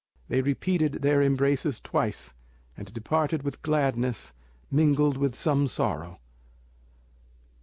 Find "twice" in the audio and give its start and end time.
1.79-2.33